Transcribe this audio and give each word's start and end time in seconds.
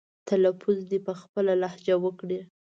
تلفظ 0.29 0.77
دې 0.89 0.99
په 1.07 1.13
خپله 1.21 1.53
لهجه 1.61 1.95
وکړي. 2.03 2.39